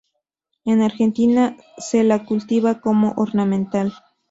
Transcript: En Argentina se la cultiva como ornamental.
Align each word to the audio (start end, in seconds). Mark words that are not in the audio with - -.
En 0.65 0.81
Argentina 0.81 1.57
se 1.77 2.03
la 2.03 2.25
cultiva 2.25 2.81
como 2.81 3.13
ornamental. 3.17 3.93